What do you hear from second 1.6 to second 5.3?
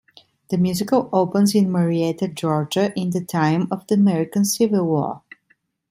Marietta, Georgia, in the time of the American Civil War.